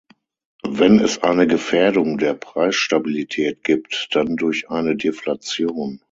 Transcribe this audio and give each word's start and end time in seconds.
Wenn 0.67 0.97
es 0.99 1.21
eine 1.21 1.45
Gefährdung 1.45 2.17
der 2.17 2.33
Preisstabilität 2.33 3.63
gibt, 3.63 4.07
dann 4.13 4.35
durch 4.35 4.71
eine 4.71 4.95
Deflation. 4.95 5.99